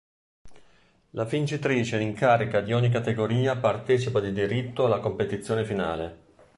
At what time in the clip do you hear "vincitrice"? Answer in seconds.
1.25-1.99